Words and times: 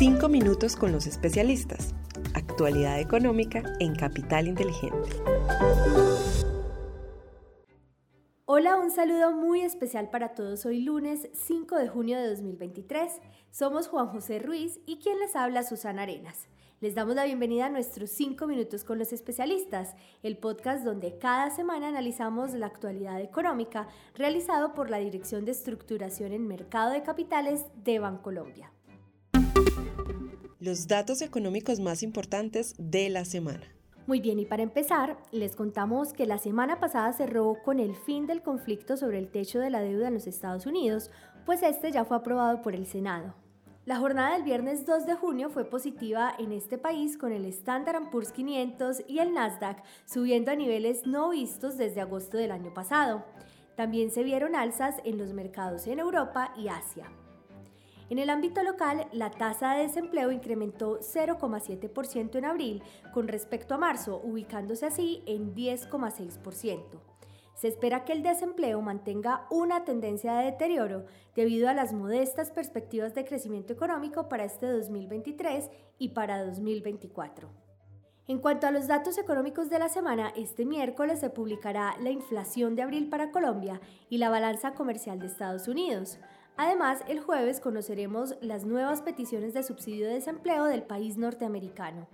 Cinco 0.00 0.30
minutos 0.30 0.76
con 0.76 0.92
los 0.92 1.06
especialistas. 1.06 1.94
Actualidad 2.32 2.98
económica 3.00 3.62
en 3.80 3.94
Capital 3.94 4.48
Inteligente. 4.48 5.10
Hola, 8.46 8.76
un 8.76 8.90
saludo 8.90 9.32
muy 9.32 9.60
especial 9.60 10.08
para 10.08 10.32
todos 10.32 10.64
hoy 10.64 10.80
lunes 10.80 11.28
5 11.34 11.76
de 11.76 11.88
junio 11.88 12.18
de 12.18 12.30
2023. 12.30 13.12
Somos 13.50 13.88
Juan 13.88 14.06
José 14.06 14.38
Ruiz 14.38 14.80
y 14.86 15.00
quien 15.00 15.18
les 15.18 15.36
habla 15.36 15.64
Susana 15.64 16.04
Arenas. 16.04 16.48
Les 16.80 16.94
damos 16.94 17.14
la 17.14 17.26
bienvenida 17.26 17.66
a 17.66 17.68
nuestros 17.68 18.08
5 18.08 18.46
minutos 18.46 18.84
con 18.84 18.98
los 18.98 19.12
especialistas, 19.12 19.96
el 20.22 20.38
podcast 20.38 20.82
donde 20.82 21.18
cada 21.18 21.50
semana 21.50 21.88
analizamos 21.88 22.54
la 22.54 22.68
actualidad 22.68 23.20
económica 23.20 23.86
realizado 24.14 24.72
por 24.72 24.88
la 24.88 24.96
Dirección 24.96 25.44
de 25.44 25.50
Estructuración 25.50 26.32
en 26.32 26.48
Mercado 26.48 26.90
de 26.90 27.02
Capitales 27.02 27.66
de 27.84 27.98
Bancolombia. 27.98 28.72
Los 30.60 30.88
datos 30.88 31.22
económicos 31.22 31.80
más 31.80 32.02
importantes 32.02 32.74
de 32.76 33.08
la 33.08 33.24
semana. 33.24 33.62
Muy 34.06 34.20
bien, 34.20 34.38
y 34.38 34.44
para 34.44 34.62
empezar, 34.62 35.16
les 35.32 35.56
contamos 35.56 36.12
que 36.12 36.26
la 36.26 36.36
semana 36.36 36.78
pasada 36.78 37.10
cerró 37.14 37.56
con 37.64 37.80
el 37.80 37.96
fin 37.96 38.26
del 38.26 38.42
conflicto 38.42 38.98
sobre 38.98 39.18
el 39.18 39.30
techo 39.30 39.58
de 39.58 39.70
la 39.70 39.80
deuda 39.80 40.08
en 40.08 40.14
los 40.14 40.26
Estados 40.26 40.66
Unidos, 40.66 41.10
pues 41.46 41.62
este 41.62 41.90
ya 41.92 42.04
fue 42.04 42.18
aprobado 42.18 42.60
por 42.60 42.74
el 42.74 42.84
Senado. 42.86 43.34
La 43.86 43.96
jornada 43.96 44.34
del 44.34 44.42
viernes 44.42 44.84
2 44.84 45.06
de 45.06 45.14
junio 45.14 45.48
fue 45.48 45.64
positiva 45.64 46.34
en 46.38 46.52
este 46.52 46.76
país 46.76 47.16
con 47.16 47.32
el 47.32 47.46
Standard 47.46 48.10
Poor's 48.10 48.30
500 48.30 49.04
y 49.08 49.20
el 49.20 49.32
Nasdaq 49.32 49.82
subiendo 50.04 50.50
a 50.50 50.56
niveles 50.56 51.06
no 51.06 51.30
vistos 51.30 51.78
desde 51.78 52.02
agosto 52.02 52.36
del 52.36 52.50
año 52.50 52.74
pasado. 52.74 53.24
También 53.76 54.10
se 54.10 54.24
vieron 54.24 54.54
alzas 54.54 54.96
en 55.04 55.16
los 55.16 55.32
mercados 55.32 55.86
en 55.86 56.00
Europa 56.00 56.52
y 56.54 56.68
Asia. 56.68 57.10
En 58.10 58.18
el 58.18 58.28
ámbito 58.28 58.64
local, 58.64 59.06
la 59.12 59.30
tasa 59.30 59.74
de 59.74 59.84
desempleo 59.84 60.32
incrementó 60.32 60.98
0,7% 60.98 62.34
en 62.36 62.44
abril 62.44 62.82
con 63.14 63.28
respecto 63.28 63.72
a 63.72 63.78
marzo, 63.78 64.20
ubicándose 64.24 64.84
así 64.84 65.22
en 65.26 65.54
10,6%. 65.54 67.00
Se 67.54 67.68
espera 67.68 68.04
que 68.04 68.12
el 68.12 68.24
desempleo 68.24 68.80
mantenga 68.80 69.46
una 69.48 69.84
tendencia 69.84 70.32
de 70.34 70.46
deterioro 70.46 71.04
debido 71.36 71.68
a 71.68 71.74
las 71.74 71.92
modestas 71.92 72.50
perspectivas 72.50 73.14
de 73.14 73.24
crecimiento 73.24 73.72
económico 73.72 74.28
para 74.28 74.44
este 74.44 74.66
2023 74.66 75.70
y 75.98 76.08
para 76.08 76.44
2024. 76.44 77.48
En 78.26 78.38
cuanto 78.38 78.66
a 78.66 78.70
los 78.72 78.88
datos 78.88 79.18
económicos 79.18 79.70
de 79.70 79.78
la 79.78 79.88
semana, 79.88 80.32
este 80.36 80.64
miércoles 80.64 81.20
se 81.20 81.30
publicará 81.30 81.96
la 82.00 82.10
inflación 82.10 82.74
de 82.74 82.82
abril 82.82 83.08
para 83.08 83.30
Colombia 83.30 83.80
y 84.08 84.18
la 84.18 84.30
balanza 84.30 84.74
comercial 84.74 85.20
de 85.20 85.26
Estados 85.26 85.68
Unidos. 85.68 86.18
Además, 86.62 87.02
el 87.08 87.20
jueves 87.20 87.58
conoceremos 87.58 88.34
las 88.42 88.66
nuevas 88.66 89.00
peticiones 89.00 89.54
de 89.54 89.62
subsidio 89.62 90.06
de 90.06 90.12
desempleo 90.16 90.64
del 90.64 90.82
país 90.82 91.16
norteamericano. 91.16 92.06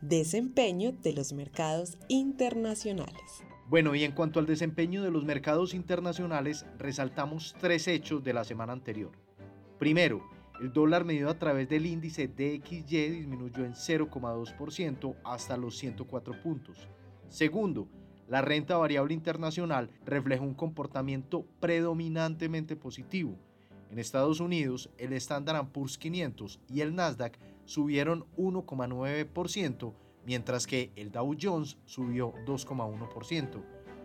Desempeño 0.00 0.92
de 0.92 1.12
los 1.12 1.34
mercados 1.34 1.98
internacionales. 2.08 3.44
Bueno, 3.68 3.94
y 3.94 4.02
en 4.04 4.12
cuanto 4.12 4.40
al 4.40 4.46
desempeño 4.46 5.02
de 5.02 5.10
los 5.10 5.26
mercados 5.26 5.74
internacionales, 5.74 6.64
resaltamos 6.78 7.54
tres 7.60 7.86
hechos 7.86 8.24
de 8.24 8.32
la 8.32 8.44
semana 8.44 8.72
anterior. 8.72 9.12
Primero, 9.78 10.26
el 10.58 10.72
dólar 10.72 11.04
medido 11.04 11.28
a 11.28 11.38
través 11.38 11.68
del 11.68 11.84
índice 11.84 12.28
DXY 12.28 13.10
disminuyó 13.10 13.62
en 13.62 13.74
0,2% 13.74 15.16
hasta 15.22 15.58
los 15.58 15.76
104 15.76 16.42
puntos. 16.42 16.88
Segundo, 17.28 17.88
la 18.30 18.42
renta 18.42 18.76
variable 18.76 19.12
internacional 19.12 19.90
refleja 20.06 20.44
un 20.44 20.54
comportamiento 20.54 21.44
predominantemente 21.58 22.76
positivo. 22.76 23.36
En 23.90 23.98
Estados 23.98 24.38
Unidos, 24.38 24.88
el 24.98 25.12
Standard 25.14 25.66
Poor's 25.72 25.98
500 25.98 26.60
y 26.68 26.80
el 26.80 26.94
Nasdaq 26.94 27.36
subieron 27.64 28.24
1,9%, 28.36 29.92
mientras 30.24 30.68
que 30.68 30.92
el 30.94 31.10
Dow 31.10 31.36
Jones 31.40 31.76
subió 31.86 32.32
2,1%. 32.46 33.64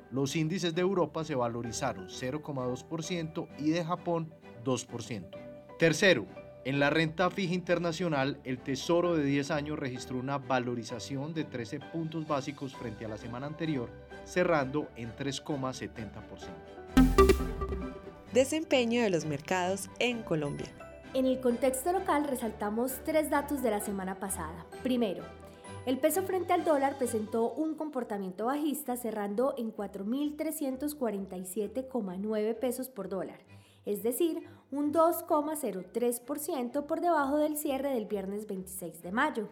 Los 0.10 0.36
índices 0.36 0.74
de 0.74 0.82
Europa 0.82 1.24
se 1.24 1.36
valorizaron 1.36 2.08
0,2% 2.08 3.48
y 3.60 3.70
de 3.70 3.86
Japón 3.86 4.34
2%. 4.64 5.30
Tercero, 5.78 6.26
en 6.66 6.80
la 6.80 6.90
renta 6.90 7.30
fija 7.30 7.54
internacional, 7.54 8.40
el 8.44 8.58
Tesoro 8.58 9.16
de 9.16 9.24
10 9.24 9.52
años 9.52 9.78
registró 9.78 10.18
una 10.18 10.40
valorización 10.40 11.36
de 11.36 11.44
13 11.44 11.80
puntos 11.80 12.28
básicos 12.28 12.76
frente 12.76 13.06
a 13.06 13.08
la 13.08 13.18
semana 13.18 13.46
anterior, 13.46 13.92
cerrando 14.26 14.88
en 14.96 15.16
3,70%. 15.16 15.92
Desempeño 18.34 19.04
de 19.04 19.12
los 19.12 19.26
mercados 19.26 19.92
en 20.00 20.24
Colombia. 20.24 20.66
En 21.14 21.28
el 21.28 21.40
contexto 21.40 21.94
local 21.94 22.26
resaltamos 22.28 22.94
tres 23.06 23.30
datos 23.30 23.62
de 23.62 23.70
la 23.70 23.80
semana 23.80 24.20
pasada. 24.20 24.66
Primero, 24.82 25.24
el 25.86 26.00
peso 26.00 26.24
frente 26.24 26.52
al 26.52 26.66
dólar 26.66 26.98
presentó 26.98 27.52
un 27.52 27.76
comportamiento 27.76 28.48
bajista 28.48 28.98
cerrando 28.98 29.54
en 29.60 29.72
4.347,9 29.72 32.56
pesos 32.56 32.90
por 32.90 33.08
dólar, 33.08 33.38
es 33.86 34.04
decir, 34.04 34.48
un 34.72 34.94
2,03% 34.94 36.86
por 36.86 37.02
debajo 37.02 37.38
del 37.38 37.58
cierre 37.58 37.94
del 37.94 38.06
viernes 38.06 38.48
26 38.48 39.02
de 39.02 39.12
mayo. 39.12 39.48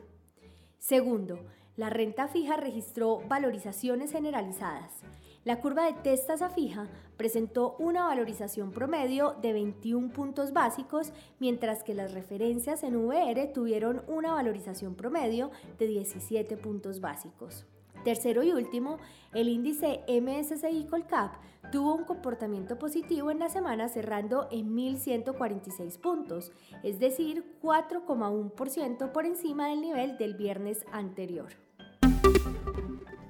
Segundo, 0.79 1.39
la 1.75 1.89
renta 1.89 2.27
fija 2.27 2.57
registró 2.57 3.21
valorizaciones 3.27 4.11
generalizadas. 4.11 5.01
La 5.43 5.59
curva 5.59 5.85
de 5.85 5.93
testas 5.93 6.41
a 6.41 6.49
fija 6.49 6.87
presentó 7.17 7.75
una 7.77 8.05
valorización 8.05 8.71
promedio 8.71 9.35
de 9.41 9.53
21 9.53 10.13
puntos 10.13 10.53
básicos, 10.53 11.11
mientras 11.39 11.83
que 11.83 11.93
las 11.93 12.13
referencias 12.13 12.83
en 12.83 12.95
VR 12.95 13.47
tuvieron 13.47 14.03
una 14.07 14.33
valorización 14.33 14.95
promedio 14.95 15.51
de 15.79 15.87
17 15.87 16.55
puntos 16.57 17.01
básicos. 17.01 17.65
Tercero 18.03 18.43
y 18.43 18.51
último, 18.51 18.97
el 19.33 19.47
índice 19.47 20.01
MSCI 20.07 20.85
Colcap 20.89 21.35
tuvo 21.71 21.95
un 21.95 22.03
comportamiento 22.03 22.77
positivo 22.77 23.31
en 23.31 23.39
la 23.39 23.49
semana 23.49 23.87
cerrando 23.87 24.47
en 24.51 24.75
1.146 24.75 25.99
puntos, 25.99 26.51
es 26.83 26.99
decir, 26.99 27.57
4,1% 27.61 29.11
por 29.11 29.25
encima 29.25 29.69
del 29.69 29.81
nivel 29.81 30.17
del 30.17 30.35
viernes 30.35 30.85
anterior. 30.91 31.47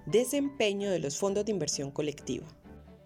Desempeño 0.06 0.92
de 0.92 1.00
los 1.00 1.18
fondos 1.18 1.46
de 1.46 1.52
inversión 1.52 1.92
colectiva. 1.92 2.48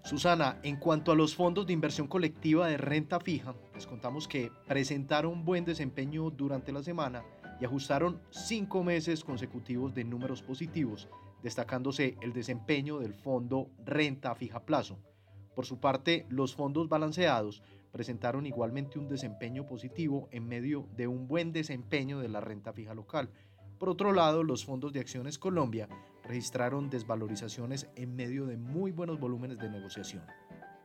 Susana, 0.03 0.57
en 0.63 0.77
cuanto 0.77 1.11
a 1.11 1.15
los 1.15 1.35
fondos 1.35 1.67
de 1.67 1.73
inversión 1.73 2.07
colectiva 2.07 2.67
de 2.67 2.77
renta 2.77 3.19
fija, 3.19 3.55
les 3.75 3.85
contamos 3.85 4.25
que 4.25 4.49
presentaron 4.65 5.43
buen 5.43 5.65
desempeño 5.65 6.29
durante 6.29 6.71
la 6.71 6.81
semana 6.81 7.25
y 7.59 7.65
ajustaron 7.65 8.21
cinco 8.29 8.83
meses 8.83 9.23
consecutivos 9.23 9.93
de 9.93 10.05
números 10.05 10.41
positivos, 10.41 11.09
destacándose 11.47 12.17
el 12.19 12.33
desempeño 12.33 12.99
del 12.99 13.13
fondo 13.13 13.69
renta 13.85 14.35
fija 14.35 14.65
plazo. 14.65 14.99
Por 15.55 15.65
su 15.65 15.79
parte, 15.79 16.25
los 16.27 16.53
fondos 16.53 16.89
balanceados 16.89 17.63
presentaron 17.93 18.45
igualmente 18.45 18.99
un 18.99 19.07
desempeño 19.07 19.65
positivo 19.65 20.27
en 20.31 20.45
medio 20.45 20.89
de 20.97 21.07
un 21.07 21.25
buen 21.25 21.53
desempeño 21.53 22.19
de 22.19 22.27
la 22.27 22.41
renta 22.41 22.73
fija 22.73 22.93
local. 22.93 23.29
Por 23.79 23.87
otro 23.87 24.11
lado, 24.11 24.43
los 24.43 24.65
fondos 24.65 24.91
de 24.91 24.99
acciones 24.99 25.39
Colombia 25.39 25.87
registraron 26.25 26.89
desvalorizaciones 26.89 27.87
en 27.95 28.13
medio 28.13 28.45
de 28.45 28.57
muy 28.57 28.91
buenos 28.91 29.17
volúmenes 29.17 29.57
de 29.57 29.69
negociación. 29.69 30.23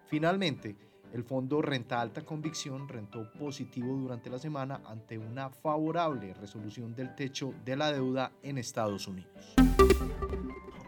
Finalmente, 0.07 0.77
el 1.13 1.25
fondo 1.25 1.61
Renta 1.61 2.01
Alta 2.01 2.25
Convicción 2.25 2.89
rentó 2.89 3.33
positivo 3.33 3.97
durante 3.97 4.31
la 4.31 4.39
semana 4.39 4.81
ante 4.87 5.19
una 5.19 5.51
favorable 5.51 6.33
resolución 6.35 6.95
del 6.95 7.17
techo 7.17 7.53
de 7.65 7.75
la 7.75 7.91
deuda 7.91 8.31
en 8.45 8.59
Estados 8.59 9.09
Unidos. 9.09 9.57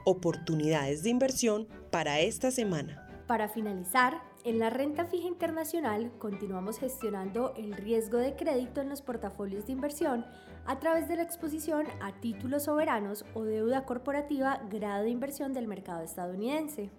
Oportunidades 0.06 1.03
de 1.03 1.09
inversión 1.09 1.66
para 1.91 2.20
esta 2.20 2.50
semana. 2.50 3.09
Para 3.26 3.48
finalizar, 3.48 4.20
en 4.44 4.59
la 4.59 4.69
renta 4.69 5.06
fija 5.06 5.26
internacional 5.26 6.12
continuamos 6.19 6.78
gestionando 6.78 7.54
el 7.56 7.72
riesgo 7.72 8.19
de 8.19 8.37
crédito 8.37 8.82
en 8.82 8.91
los 8.91 9.00
portafolios 9.00 9.64
de 9.64 9.73
inversión 9.73 10.26
a 10.67 10.79
través 10.79 11.08
de 11.08 11.17
la 11.17 11.23
exposición 11.23 11.87
a 12.02 12.12
títulos 12.20 12.64
soberanos 12.64 13.25
o 13.32 13.44
deuda 13.44 13.87
corporativa 13.87 14.61
grado 14.70 15.05
de 15.05 15.11
inversión 15.11 15.55
del 15.55 15.69
mercado 15.69 16.02
estadounidense. 16.02 16.90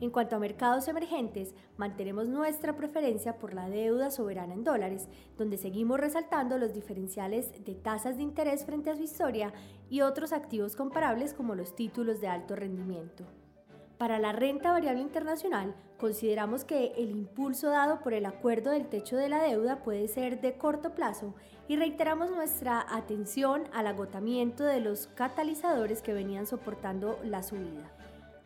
En 0.00 0.10
cuanto 0.10 0.36
a 0.36 0.38
mercados 0.38 0.86
emergentes, 0.86 1.54
mantenemos 1.76 2.28
nuestra 2.28 2.76
preferencia 2.76 3.36
por 3.36 3.52
la 3.52 3.68
deuda 3.68 4.12
soberana 4.12 4.54
en 4.54 4.62
dólares, 4.62 5.08
donde 5.36 5.58
seguimos 5.58 5.98
resaltando 5.98 6.56
los 6.56 6.72
diferenciales 6.72 7.64
de 7.64 7.74
tasas 7.74 8.16
de 8.16 8.22
interés 8.22 8.64
frente 8.64 8.90
a 8.90 8.96
su 8.96 9.02
historia 9.02 9.52
y 9.90 10.02
otros 10.02 10.32
activos 10.32 10.76
comparables 10.76 11.34
como 11.34 11.56
los 11.56 11.74
títulos 11.74 12.20
de 12.20 12.28
alto 12.28 12.54
rendimiento. 12.54 13.24
Para 13.98 14.20
la 14.20 14.30
renta 14.30 14.70
variable 14.70 15.02
internacional, 15.02 15.74
consideramos 15.98 16.64
que 16.64 16.92
el 16.96 17.10
impulso 17.10 17.70
dado 17.70 17.98
por 17.98 18.14
el 18.14 18.26
acuerdo 18.26 18.70
del 18.70 18.86
techo 18.86 19.16
de 19.16 19.28
la 19.28 19.42
deuda 19.42 19.82
puede 19.82 20.06
ser 20.06 20.40
de 20.40 20.56
corto 20.56 20.94
plazo 20.94 21.34
y 21.66 21.74
reiteramos 21.74 22.30
nuestra 22.30 22.86
atención 22.88 23.64
al 23.72 23.88
agotamiento 23.88 24.62
de 24.62 24.78
los 24.78 25.08
catalizadores 25.08 26.02
que 26.02 26.12
venían 26.12 26.46
soportando 26.46 27.18
la 27.24 27.42
subida. 27.42 27.97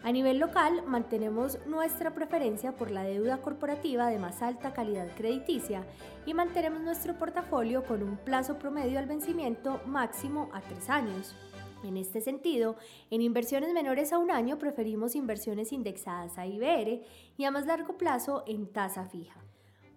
A 0.04 0.10
nivel 0.10 0.40
local, 0.40 0.82
mantenemos 0.84 1.64
nuestra 1.64 2.12
preferencia 2.12 2.72
por 2.72 2.90
la 2.90 3.04
deuda 3.04 3.38
corporativa 3.40 4.08
de 4.08 4.18
más 4.18 4.42
alta 4.42 4.72
calidad 4.72 5.06
crediticia 5.16 5.86
y 6.26 6.34
mantenemos 6.34 6.80
nuestro 6.80 7.16
portafolio 7.16 7.84
con 7.84 8.02
un 8.02 8.16
plazo 8.16 8.58
promedio 8.58 8.98
al 8.98 9.06
vencimiento 9.06 9.80
máximo 9.86 10.50
a 10.52 10.60
tres 10.60 10.90
años. 10.90 11.36
En 11.84 11.96
este 11.96 12.20
sentido, 12.20 12.74
en 13.10 13.22
inversiones 13.22 13.72
menores 13.72 14.12
a 14.12 14.18
un 14.18 14.32
año 14.32 14.58
preferimos 14.58 15.14
inversiones 15.14 15.72
indexadas 15.72 16.36
a 16.36 16.46
IBR 16.46 17.02
y 17.36 17.44
a 17.44 17.52
más 17.52 17.66
largo 17.66 17.96
plazo 17.96 18.42
en 18.48 18.66
tasa 18.66 19.04
fija. 19.04 19.40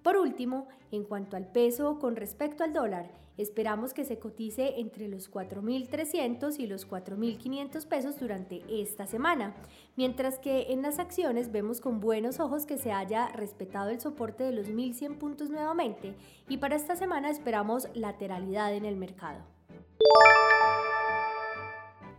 Por 0.05 0.17
último, 0.17 0.67
en 0.91 1.03
cuanto 1.03 1.35
al 1.35 1.47
peso 1.47 1.97
con 1.97 2.15
respecto 2.15 2.63
al 2.63 2.73
dólar, 2.73 3.09
esperamos 3.37 3.91
que 3.91 4.05
se 4.05 4.19
cotice 4.19 4.79
entre 4.79 5.07
los 5.07 5.31
4.300 5.31 6.59
y 6.59 6.67
los 6.67 6.87
4.500 6.87 7.87
pesos 7.87 8.19
durante 8.19 8.61
esta 8.69 9.07
semana, 9.07 9.55
mientras 9.95 10.37
que 10.37 10.71
en 10.71 10.83
las 10.83 10.99
acciones 10.99 11.51
vemos 11.51 11.81
con 11.81 12.01
buenos 12.01 12.39
ojos 12.39 12.67
que 12.67 12.77
se 12.77 12.91
haya 12.91 13.29
respetado 13.29 13.89
el 13.89 13.99
soporte 13.99 14.43
de 14.43 14.51
los 14.51 14.67
1.100 14.67 15.17
puntos 15.17 15.49
nuevamente 15.49 16.13
y 16.47 16.57
para 16.57 16.75
esta 16.75 16.95
semana 16.95 17.31
esperamos 17.31 17.87
lateralidad 17.95 18.75
en 18.75 18.85
el 18.85 18.97
mercado. 18.97 19.39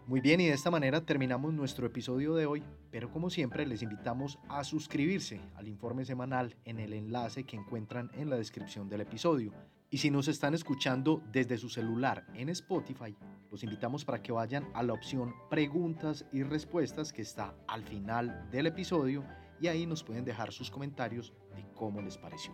Muy 0.06 0.20
bien, 0.20 0.40
y 0.40 0.46
de 0.46 0.52
esta 0.52 0.70
manera 0.70 1.00
terminamos 1.00 1.52
nuestro 1.52 1.84
episodio 1.84 2.36
de 2.36 2.46
hoy, 2.46 2.62
pero 2.92 3.10
como 3.10 3.28
siempre 3.28 3.66
les 3.66 3.82
invitamos 3.82 4.38
a 4.48 4.62
suscribirse 4.62 5.40
al 5.56 5.66
informe 5.66 6.04
semanal 6.04 6.54
en 6.64 6.78
el 6.78 6.92
enlace 6.92 7.42
que 7.42 7.56
encuentran 7.56 8.12
en 8.14 8.30
la 8.30 8.36
descripción 8.36 8.88
del 8.88 9.00
episodio. 9.00 9.52
Y 9.90 9.98
si 9.98 10.12
nos 10.12 10.28
están 10.28 10.54
escuchando 10.54 11.24
desde 11.32 11.58
su 11.58 11.68
celular 11.68 12.24
en 12.34 12.50
Spotify, 12.50 13.16
los 13.50 13.64
invitamos 13.64 14.04
para 14.04 14.22
que 14.22 14.30
vayan 14.30 14.68
a 14.74 14.84
la 14.84 14.92
opción 14.92 15.34
preguntas 15.50 16.24
y 16.32 16.44
respuestas 16.44 17.12
que 17.12 17.22
está 17.22 17.56
al 17.66 17.82
final 17.82 18.48
del 18.52 18.68
episodio 18.68 19.24
y 19.60 19.66
ahí 19.66 19.86
nos 19.86 20.04
pueden 20.04 20.24
dejar 20.24 20.52
sus 20.52 20.70
comentarios 20.70 21.32
de 21.56 21.66
cómo 21.74 22.00
les 22.00 22.16
pareció. 22.16 22.52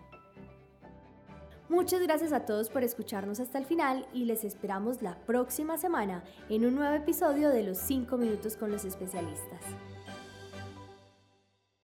Muchas 1.72 2.02
gracias 2.02 2.34
a 2.34 2.44
todos 2.44 2.68
por 2.68 2.84
escucharnos 2.84 3.40
hasta 3.40 3.56
el 3.56 3.64
final 3.64 4.06
y 4.12 4.26
les 4.26 4.44
esperamos 4.44 5.00
la 5.00 5.16
próxima 5.24 5.78
semana 5.78 6.22
en 6.50 6.66
un 6.66 6.74
nuevo 6.74 6.94
episodio 6.94 7.48
de 7.48 7.62
los 7.62 7.78
5 7.78 8.18
minutos 8.18 8.58
con 8.58 8.70
los 8.70 8.84
especialistas. 8.84 9.62